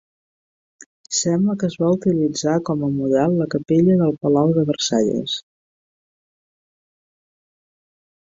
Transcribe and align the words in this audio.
Sembla 1.15 1.55
que 1.63 1.67
es 1.71 1.75
va 1.81 1.89
utilitzar 1.97 2.55
com 2.69 2.85
a 2.87 2.89
model, 2.95 3.35
la 3.41 3.47
capella 3.55 3.97
del 3.99 4.17
palau 4.23 4.55
de 4.57 4.63
Versalles. 4.69 5.37